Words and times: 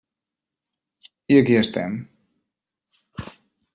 I 1.35 1.37
aquí 1.41 1.59
estem. 1.59 1.99